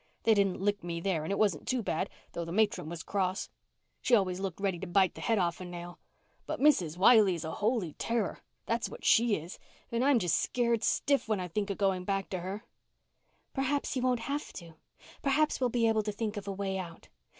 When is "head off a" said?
5.21-5.65